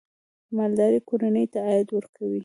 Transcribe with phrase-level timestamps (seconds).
[0.57, 2.39] مالداري کورنۍ ته عاید ورکوي.